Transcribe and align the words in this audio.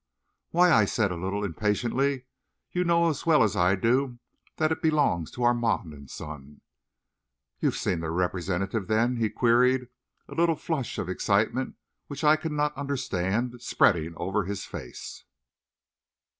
"Why," 0.49 0.71
I 0.71 0.85
said, 0.85 1.11
a 1.11 1.15
little 1.15 1.43
impatiently, 1.43 2.23
"you 2.71 2.83
know 2.83 3.07
as 3.07 3.27
well 3.27 3.43
as 3.43 3.55
I 3.55 3.75
do 3.75 4.17
that 4.57 4.71
it 4.71 4.81
belongs 4.81 5.29
to 5.29 5.43
Armand 5.43 6.09
& 6.09 6.09
Son." 6.09 6.61
"You've 7.59 7.75
seen 7.75 7.99
their 7.99 8.11
representative, 8.11 8.87
then?" 8.87 9.17
he 9.17 9.29
queried, 9.29 9.89
a 10.27 10.33
little 10.33 10.55
flush 10.55 10.97
of 10.97 11.07
excitement 11.07 11.75
which 12.07 12.23
I 12.23 12.35
could 12.35 12.51
not 12.51 12.75
understand 12.75 13.61
spreading 13.61 14.15
over 14.17 14.45
his 14.45 14.65
face. 14.65 15.23